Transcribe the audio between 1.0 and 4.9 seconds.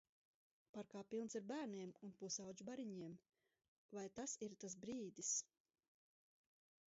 pilns ar bērniem un pusaudžu bariņiem. Vai tas ir tas